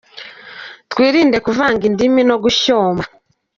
Twirinde 0.91 1.37
kuvanga 1.45 1.83
indimi 1.89 2.21
no 2.29 2.35
gushyoma. 2.43 3.03